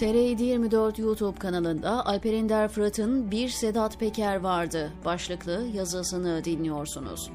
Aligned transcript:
TR724 0.00 1.00
YouTube 1.00 1.38
kanalında 1.38 2.06
Alper 2.06 2.32
Ender 2.32 2.68
Fırat'ın 2.68 3.30
Bir 3.30 3.48
Sedat 3.48 3.98
Peker 4.00 4.36
vardı 4.36 4.92
başlıklı 5.04 5.66
yazısını 5.74 6.44
dinliyorsunuz. 6.44 7.30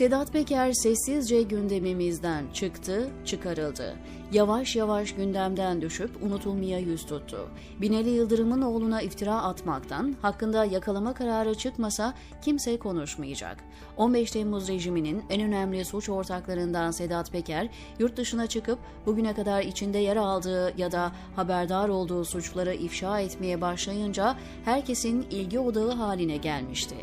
Sedat 0.00 0.32
Peker 0.32 0.72
sessizce 0.72 1.42
gündemimizden 1.42 2.44
çıktı, 2.52 3.10
çıkarıldı. 3.24 3.96
Yavaş 4.32 4.76
yavaş 4.76 5.14
gündemden 5.14 5.80
düşüp 5.80 6.22
unutulmaya 6.22 6.78
yüz 6.78 7.06
tuttu. 7.06 7.48
Binali 7.80 8.10
Yıldırım'ın 8.10 8.62
oğluna 8.62 9.02
iftira 9.02 9.34
atmaktan, 9.34 10.16
hakkında 10.22 10.64
yakalama 10.64 11.14
kararı 11.14 11.54
çıkmasa 11.54 12.14
kimse 12.42 12.78
konuşmayacak. 12.78 13.56
15 13.96 14.30
Temmuz 14.30 14.68
rejiminin 14.68 15.22
en 15.30 15.42
önemli 15.42 15.84
suç 15.84 16.08
ortaklarından 16.08 16.90
Sedat 16.90 17.32
Peker, 17.32 17.68
yurt 17.98 18.16
dışına 18.16 18.46
çıkıp 18.46 18.78
bugüne 19.06 19.34
kadar 19.34 19.62
içinde 19.62 19.98
yer 19.98 20.16
aldığı 20.16 20.80
ya 20.80 20.92
da 20.92 21.12
haberdar 21.36 21.88
olduğu 21.88 22.24
suçları 22.24 22.74
ifşa 22.74 23.20
etmeye 23.20 23.60
başlayınca 23.60 24.36
herkesin 24.64 25.26
ilgi 25.30 25.58
odağı 25.58 25.90
haline 25.90 26.36
gelmişti. 26.36 26.96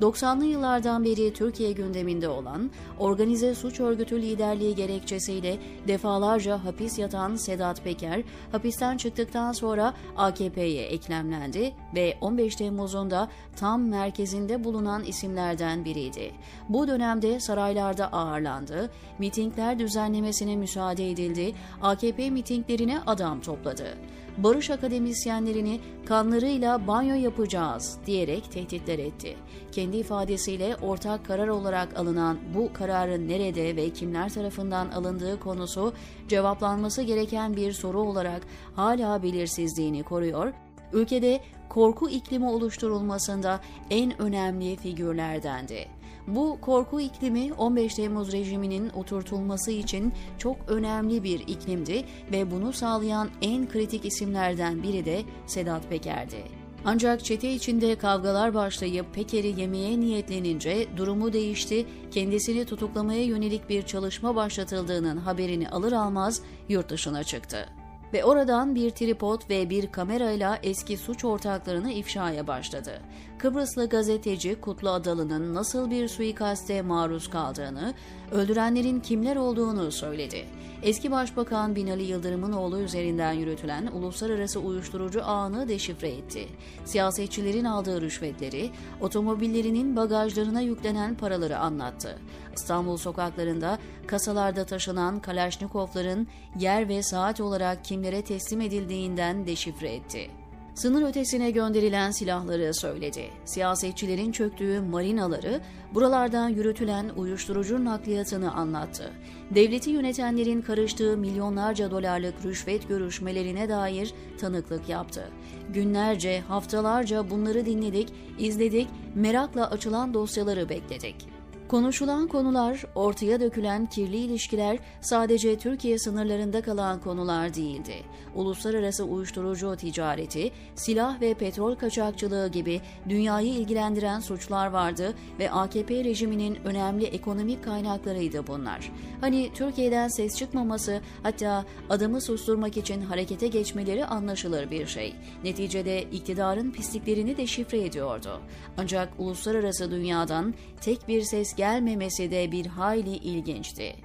90'lı 0.00 0.44
yıllardan 0.44 1.04
beri 1.04 1.32
Türkiye 1.32 1.72
gündeminde 1.72 2.28
olan 2.28 2.70
organize 2.98 3.54
suç 3.54 3.80
örgütü 3.80 4.22
liderliği 4.22 4.74
gerekçesiyle 4.74 5.58
defalarca 5.88 6.64
hapis 6.64 6.98
yatan 6.98 7.36
Sedat 7.36 7.84
Peker, 7.84 8.22
hapisten 8.52 8.96
çıktıktan 8.96 9.52
sonra 9.52 9.94
AKP'ye 10.16 10.86
eklemlendi 10.86 11.74
ve 11.94 12.16
15 12.20 12.56
Temmuz'un 12.56 13.10
da 13.10 13.28
tam 13.56 13.88
merkezinde 13.88 14.64
bulunan 14.64 15.04
isimlerden 15.04 15.84
biriydi. 15.84 16.32
Bu 16.68 16.88
dönemde 16.88 17.40
saraylarda 17.40 18.12
ağırlandı, 18.12 18.90
mitingler 19.18 19.78
düzenlemesine 19.78 20.56
müsaade 20.56 21.10
edildi, 21.10 21.54
AKP 21.82 22.30
mitinglerine 22.30 23.00
adam 23.06 23.40
topladı 23.40 23.96
barış 24.38 24.70
akademisyenlerini 24.70 25.80
kanlarıyla 26.06 26.86
banyo 26.86 27.14
yapacağız 27.14 27.98
diyerek 28.06 28.52
tehditler 28.52 28.98
etti. 28.98 29.36
Kendi 29.72 29.85
ifadesiyle 29.92 30.76
ortak 30.76 31.26
karar 31.26 31.48
olarak 31.48 31.98
alınan 31.98 32.38
bu 32.54 32.72
kararın 32.72 33.28
nerede 33.28 33.76
ve 33.76 33.90
kimler 33.90 34.28
tarafından 34.28 34.88
alındığı 34.88 35.40
konusu 35.40 35.92
cevaplanması 36.28 37.02
gereken 37.02 37.56
bir 37.56 37.72
soru 37.72 38.00
olarak 38.00 38.42
hala 38.74 39.22
belirsizliğini 39.22 40.02
koruyor 40.02 40.52
ülkede 40.92 41.40
korku 41.68 42.10
iklimi 42.10 42.48
oluşturulmasında 42.48 43.60
en 43.90 44.22
önemli 44.22 44.76
figürlerdendi. 44.76 45.88
Bu 46.26 46.58
korku 46.60 47.00
iklimi 47.00 47.52
15 47.52 47.94
Temmuz 47.94 48.32
rejiminin 48.32 48.90
oturtulması 48.90 49.70
için 49.70 50.12
çok 50.38 50.56
önemli 50.68 51.22
bir 51.22 51.40
iklimdi 51.40 52.04
ve 52.32 52.50
bunu 52.50 52.72
sağlayan 52.72 53.28
en 53.42 53.68
kritik 53.68 54.04
isimlerden 54.04 54.82
biri 54.82 55.04
de 55.04 55.22
Sedat 55.46 55.88
Peker'di. 55.88 56.55
Ancak 56.88 57.24
çete 57.24 57.52
içinde 57.52 57.94
kavgalar 57.94 58.54
başlayıp 58.54 59.14
Peker'i 59.14 59.60
yemeye 59.60 60.00
niyetlenince 60.00 60.86
durumu 60.96 61.32
değişti, 61.32 61.86
kendisini 62.10 62.64
tutuklamaya 62.64 63.24
yönelik 63.24 63.68
bir 63.68 63.82
çalışma 63.82 64.36
başlatıldığının 64.36 65.16
haberini 65.16 65.68
alır 65.68 65.92
almaz 65.92 66.42
yurt 66.68 66.90
dışına 66.90 67.24
çıktı 67.24 67.68
ve 68.12 68.24
oradan 68.24 68.74
bir 68.74 68.90
tripod 68.90 69.50
ve 69.50 69.70
bir 69.70 69.92
kamerayla 69.92 70.58
eski 70.62 70.96
suç 70.96 71.24
ortaklarını 71.24 71.92
ifşaya 71.92 72.46
başladı. 72.46 73.00
Kıbrıslı 73.38 73.88
gazeteci 73.88 74.60
Kutlu 74.60 74.90
Adalı'nın 74.90 75.54
nasıl 75.54 75.90
bir 75.90 76.08
suikaste 76.08 76.82
maruz 76.82 77.30
kaldığını, 77.30 77.94
öldürenlerin 78.32 79.00
kimler 79.00 79.36
olduğunu 79.36 79.92
söyledi. 79.92 80.44
Eski 80.82 81.10
Başbakan 81.10 81.76
Binali 81.76 82.02
Yıldırım'ın 82.02 82.52
oğlu 82.52 82.80
üzerinden 82.80 83.32
yürütülen 83.32 83.86
uluslararası 83.86 84.60
uyuşturucu 84.60 85.24
ağını 85.24 85.68
deşifre 85.68 86.08
etti. 86.08 86.48
Siyasetçilerin 86.84 87.64
aldığı 87.64 88.00
rüşvetleri, 88.00 88.70
otomobillerinin 89.00 89.96
bagajlarına 89.96 90.60
yüklenen 90.60 91.14
paraları 91.14 91.58
anlattı. 91.58 92.18
İstanbul 92.56 92.96
sokaklarında 92.96 93.78
kasalarda 94.06 94.64
taşınan 94.64 95.20
Kalaşnikovların 95.20 96.26
yer 96.58 96.88
ve 96.88 97.02
saat 97.02 97.40
olarak 97.40 97.84
kimlere 97.96 98.22
teslim 98.22 98.60
edildiğinden 98.60 99.46
deşifre 99.46 99.94
etti 99.94 100.30
sınır 100.76 101.08
ötesine 101.08 101.50
gönderilen 101.50 102.10
silahları 102.10 102.74
söyledi. 102.74 103.30
Siyasetçilerin 103.44 104.32
çöktüğü 104.32 104.80
marinaları, 104.80 105.60
buralardan 105.94 106.48
yürütülen 106.48 107.08
uyuşturucu 107.16 107.84
nakliyatını 107.84 108.54
anlattı. 108.54 109.12
Devleti 109.50 109.90
yönetenlerin 109.90 110.62
karıştığı 110.62 111.16
milyonlarca 111.16 111.90
dolarlık 111.90 112.34
rüşvet 112.44 112.88
görüşmelerine 112.88 113.68
dair 113.68 114.14
tanıklık 114.40 114.88
yaptı. 114.88 115.30
Günlerce, 115.74 116.40
haftalarca 116.40 117.30
bunları 117.30 117.66
dinledik, 117.66 118.12
izledik, 118.38 118.88
merakla 119.14 119.70
açılan 119.70 120.14
dosyaları 120.14 120.68
bekledik. 120.68 121.35
Konuşulan 121.68 122.28
konular, 122.28 122.84
ortaya 122.94 123.40
dökülen 123.40 123.86
kirli 123.86 124.16
ilişkiler 124.16 124.78
sadece 125.00 125.58
Türkiye 125.58 125.98
sınırlarında 125.98 126.62
kalan 126.62 127.00
konular 127.00 127.54
değildi. 127.54 127.94
Uluslararası 128.34 129.04
uyuşturucu 129.04 129.76
ticareti, 129.76 130.50
silah 130.74 131.20
ve 131.20 131.34
petrol 131.34 131.74
kaçakçılığı 131.74 132.48
gibi 132.48 132.80
dünyayı 133.08 133.48
ilgilendiren 133.48 134.20
suçlar 134.20 134.66
vardı 134.66 135.14
ve 135.38 135.50
AKP 135.50 136.04
rejiminin 136.04 136.58
önemli 136.64 137.04
ekonomik 137.04 137.64
kaynaklarıydı 137.64 138.46
bunlar. 138.46 138.92
Hani 139.20 139.50
Türkiye'den 139.54 140.08
ses 140.08 140.36
çıkmaması, 140.36 141.00
hatta 141.22 141.64
adamı 141.90 142.20
susturmak 142.20 142.76
için 142.76 143.00
harekete 143.00 143.48
geçmeleri 143.48 144.06
anlaşılır 144.06 144.70
bir 144.70 144.86
şey. 144.86 145.14
Neticede 145.44 146.02
iktidarın 146.02 146.70
pisliklerini 146.70 147.36
de 147.36 147.46
şifre 147.46 147.84
ediyordu. 147.84 148.40
Ancak 148.78 149.08
uluslararası 149.18 149.90
dünyadan 149.90 150.54
tek 150.80 151.08
bir 151.08 151.22
ses 151.22 151.55
gelmemesi 151.56 152.30
de 152.30 152.52
bir 152.52 152.66
hayli 152.66 153.16
ilginçti. 153.16 153.96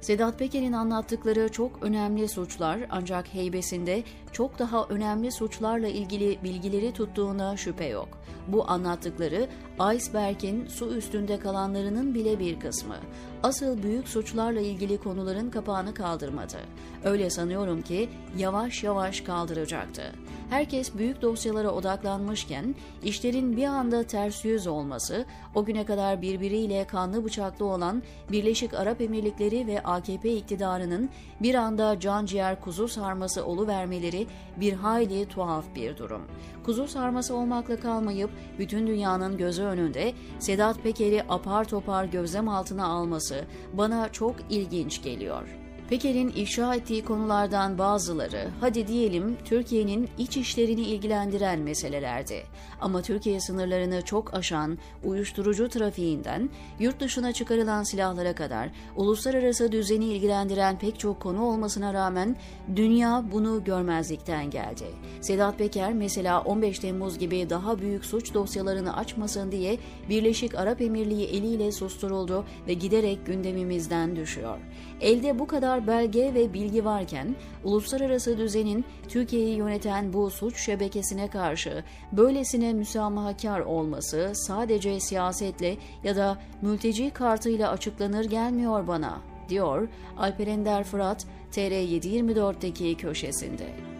Sedat 0.00 0.38
Peker'in 0.38 0.72
anlattıkları 0.72 1.48
çok 1.48 1.82
önemli 1.82 2.28
suçlar 2.28 2.80
ancak 2.90 3.34
heybesinde 3.34 4.02
çok 4.32 4.58
daha 4.58 4.84
önemli 4.84 5.32
suçlarla 5.32 5.88
ilgili 5.88 6.38
bilgileri 6.44 6.92
tuttuğuna 6.92 7.56
şüphe 7.56 7.84
yok. 7.84 8.08
Bu 8.48 8.70
anlattıkları 8.70 9.48
iceberg'in 9.94 10.66
su 10.66 10.96
üstünde 10.96 11.38
kalanlarının 11.38 12.14
bile 12.14 12.38
bir 12.38 12.60
kısmı. 12.60 12.96
Asıl 13.42 13.82
büyük 13.82 14.08
suçlarla 14.08 14.60
ilgili 14.60 14.98
konuların 14.98 15.50
kapağını 15.50 15.94
kaldırmadı. 15.94 16.56
Öyle 17.04 17.30
sanıyorum 17.30 17.82
ki 17.82 18.08
yavaş 18.38 18.82
yavaş 18.82 19.20
kaldıracaktı. 19.20 20.02
Herkes 20.50 20.94
büyük 20.94 21.22
dosyalara 21.22 21.70
odaklanmışken 21.70 22.74
işlerin 23.04 23.56
bir 23.56 23.64
anda 23.64 24.02
ters 24.02 24.44
yüz 24.44 24.66
olması, 24.66 25.26
o 25.54 25.64
güne 25.64 25.84
kadar 25.86 26.22
birbiriyle 26.22 26.86
kanlı 26.86 27.24
bıçaklı 27.24 27.64
olan 27.64 28.02
Birleşik 28.32 28.74
Arap 28.74 29.00
Emirlikleri 29.00 29.66
ve 29.66 29.82
AKP 29.82 30.36
iktidarının 30.36 31.10
bir 31.42 31.54
anda 31.54 32.00
can 32.00 32.26
ciğer 32.26 32.60
kuzu 32.60 32.88
sarması 32.88 33.44
oluvermeleri 33.44 34.26
bir 34.56 34.72
hayli 34.72 35.28
tuhaf 35.28 35.64
bir 35.74 35.96
durum. 35.96 36.22
Kuzu 36.64 36.88
sarması 36.88 37.34
olmakla 37.34 37.80
kalmayıp 37.80 38.30
bütün 38.58 38.86
dünyanın 38.86 39.36
gözü 39.36 39.62
önünde 39.62 40.12
Sedat 40.38 40.82
Peker'i 40.82 41.22
apar 41.28 41.64
topar 41.64 42.04
gözlem 42.04 42.48
altına 42.48 42.86
alması 42.86 43.25
bana 43.72 44.12
çok 44.12 44.36
ilginç 44.50 45.02
geliyor.'' 45.02 45.65
Peker'in 45.90 46.32
ifşa 46.36 46.74
ettiği 46.74 47.04
konulardan 47.04 47.78
bazıları, 47.78 48.48
hadi 48.60 48.86
diyelim 48.88 49.36
Türkiye'nin 49.44 50.08
iç 50.18 50.36
işlerini 50.36 50.80
ilgilendiren 50.80 51.58
meselelerdi. 51.58 52.42
Ama 52.80 53.02
Türkiye 53.02 53.40
sınırlarını 53.40 54.02
çok 54.02 54.34
aşan 54.34 54.78
uyuşturucu 55.04 55.68
trafiğinden, 55.68 56.50
yurt 56.78 57.00
dışına 57.00 57.32
çıkarılan 57.32 57.82
silahlara 57.82 58.34
kadar 58.34 58.70
uluslararası 58.96 59.72
düzeni 59.72 60.04
ilgilendiren 60.04 60.78
pek 60.78 60.98
çok 60.98 61.20
konu 61.20 61.44
olmasına 61.44 61.94
rağmen 61.94 62.36
dünya 62.76 63.24
bunu 63.32 63.64
görmezlikten 63.64 64.50
geldi. 64.50 64.84
Sedat 65.20 65.58
Peker 65.58 65.92
mesela 65.92 66.40
15 66.40 66.78
Temmuz 66.78 67.18
gibi 67.18 67.50
daha 67.50 67.78
büyük 67.78 68.04
suç 68.04 68.34
dosyalarını 68.34 68.96
açmasın 68.96 69.52
diye 69.52 69.78
Birleşik 70.08 70.54
Arap 70.54 70.80
Emirliği 70.80 71.26
eliyle 71.26 71.72
susturuldu 71.72 72.44
ve 72.68 72.74
giderek 72.74 73.26
gündemimizden 73.26 74.16
düşüyor. 74.16 74.58
Elde 75.00 75.38
bu 75.38 75.46
kadar 75.46 75.75
kadar 75.76 75.86
belge 75.86 76.34
ve 76.34 76.52
bilgi 76.54 76.84
varken 76.84 77.36
uluslararası 77.64 78.38
düzenin 78.38 78.84
Türkiye'yi 79.08 79.56
yöneten 79.56 80.12
bu 80.12 80.30
suç 80.30 80.60
şebekesine 80.60 81.28
karşı 81.28 81.84
böylesine 82.12 82.72
müsamahakar 82.72 83.60
olması 83.60 84.32
sadece 84.34 85.00
siyasetle 85.00 85.76
ya 86.04 86.16
da 86.16 86.38
mülteci 86.62 87.10
kartıyla 87.10 87.70
açıklanır 87.70 88.24
gelmiyor 88.24 88.86
bana, 88.86 89.20
diyor 89.48 89.88
Alper 90.18 90.46
Ender 90.46 90.84
Fırat 90.84 91.26
TR724'deki 91.52 92.96
köşesinde. 92.96 93.95